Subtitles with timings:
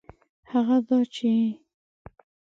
[0.51, 1.31] هغه دا چي